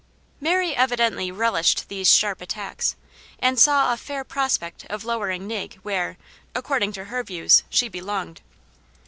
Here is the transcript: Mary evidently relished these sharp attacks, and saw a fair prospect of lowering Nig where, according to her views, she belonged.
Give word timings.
Mary 0.39 0.75
evidently 0.75 1.31
relished 1.31 1.87
these 1.87 2.09
sharp 2.09 2.41
attacks, 2.41 2.95
and 3.37 3.59
saw 3.59 3.93
a 3.93 3.97
fair 3.97 4.23
prospect 4.23 4.83
of 4.85 5.05
lowering 5.05 5.45
Nig 5.45 5.75
where, 5.83 6.17
according 6.55 6.91
to 6.93 7.03
her 7.05 7.21
views, 7.21 7.61
she 7.69 7.87
belonged. 7.87 8.41